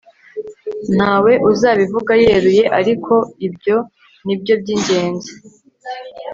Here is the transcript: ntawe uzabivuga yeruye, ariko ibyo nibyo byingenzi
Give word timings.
ntawe 0.95 1.33
uzabivuga 1.51 2.13
yeruye, 2.23 2.63
ariko 2.79 3.13
ibyo 3.47 3.77
nibyo 4.25 4.53
byingenzi 4.61 5.31